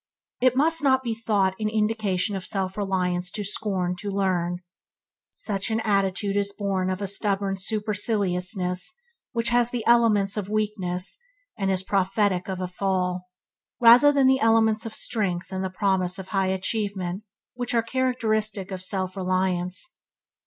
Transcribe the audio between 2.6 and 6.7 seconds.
reliance to scorn to learn. Such an attitude is